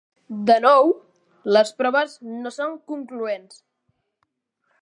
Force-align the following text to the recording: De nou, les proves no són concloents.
De 0.49 0.53
nou, 0.63 0.89
les 1.57 1.73
proves 1.83 2.17
no 2.39 2.55
són 2.57 2.75
concloents. 2.93 3.63